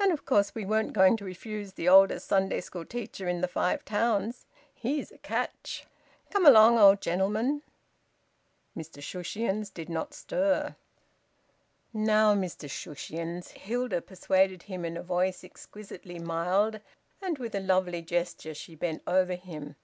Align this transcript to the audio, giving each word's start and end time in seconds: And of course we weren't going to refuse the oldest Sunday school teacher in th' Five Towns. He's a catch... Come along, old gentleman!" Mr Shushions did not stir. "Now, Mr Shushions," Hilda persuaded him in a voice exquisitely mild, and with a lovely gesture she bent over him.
And 0.00 0.10
of 0.10 0.24
course 0.24 0.52
we 0.52 0.66
weren't 0.66 0.92
going 0.94 1.16
to 1.18 1.24
refuse 1.24 1.74
the 1.74 1.88
oldest 1.88 2.26
Sunday 2.26 2.60
school 2.60 2.84
teacher 2.84 3.28
in 3.28 3.40
th' 3.40 3.48
Five 3.48 3.84
Towns. 3.84 4.46
He's 4.74 5.12
a 5.12 5.18
catch... 5.18 5.86
Come 6.32 6.44
along, 6.44 6.76
old 6.76 7.00
gentleman!" 7.00 7.62
Mr 8.76 9.00
Shushions 9.00 9.70
did 9.72 9.88
not 9.88 10.12
stir. 10.12 10.74
"Now, 11.94 12.34
Mr 12.34 12.68
Shushions," 12.68 13.50
Hilda 13.52 14.02
persuaded 14.02 14.64
him 14.64 14.84
in 14.84 14.96
a 14.96 15.04
voice 15.04 15.44
exquisitely 15.44 16.18
mild, 16.18 16.80
and 17.22 17.38
with 17.38 17.54
a 17.54 17.60
lovely 17.60 18.02
gesture 18.02 18.54
she 18.54 18.74
bent 18.74 19.04
over 19.06 19.36
him. 19.36 19.76